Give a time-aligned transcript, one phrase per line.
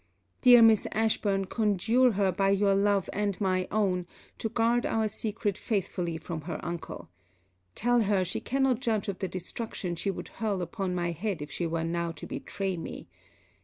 [0.41, 4.07] Dear Miss Ashburn, conjure her, by your love and my own,
[4.39, 7.09] to guard our secret faithfully from her uncle.
[7.75, 11.51] Tell her, she cannot judge of the destruction she would hurl upon my head if
[11.51, 13.09] she were now to betray me.